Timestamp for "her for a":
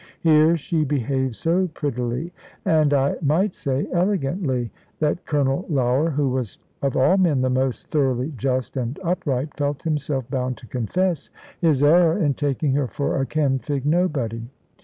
12.73-13.27